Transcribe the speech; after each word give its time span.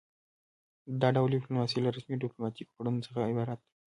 دا 1.01 1.07
ډول 1.15 1.29
ډیپلوماسي 1.35 1.77
له 1.81 1.89
رسمي 1.95 2.15
ډیپلوماتیکو 2.23 2.75
کړنو 2.77 3.03
څخه 3.07 3.19
عبارت 3.31 3.59
ده 3.61 3.69